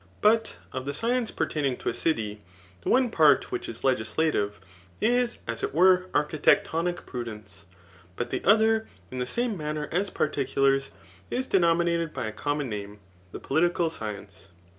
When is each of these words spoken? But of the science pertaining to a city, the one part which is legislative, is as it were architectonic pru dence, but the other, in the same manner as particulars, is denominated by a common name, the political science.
But 0.21 0.57
of 0.73 0.85
the 0.87 0.95
science 0.95 1.29
pertaining 1.29 1.77
to 1.77 1.89
a 1.89 1.93
city, 1.93 2.41
the 2.81 2.89
one 2.89 3.11
part 3.11 3.51
which 3.51 3.69
is 3.69 3.83
legislative, 3.83 4.59
is 4.99 5.37
as 5.47 5.61
it 5.61 5.75
were 5.75 6.07
architectonic 6.15 7.05
pru 7.05 7.25
dence, 7.25 7.67
but 8.15 8.31
the 8.31 8.43
other, 8.43 8.87
in 9.11 9.19
the 9.19 9.27
same 9.27 9.55
manner 9.55 9.87
as 9.91 10.09
particulars, 10.09 10.89
is 11.29 11.45
denominated 11.45 12.15
by 12.15 12.25
a 12.25 12.31
common 12.31 12.67
name, 12.67 12.97
the 13.31 13.39
political 13.39 13.91
science. 13.91 14.49